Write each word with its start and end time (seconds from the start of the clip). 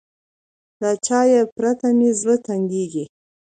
له 0.81 0.91
چای 1.05 1.31
پرته 1.55 1.87
مې 1.97 2.09
زړه 2.19 2.35
تنګېږي. 2.47 3.05